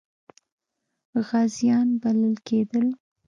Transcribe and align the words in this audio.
غازیان 1.27 1.87
بلل 2.01 2.35
کېدل. 2.47 2.85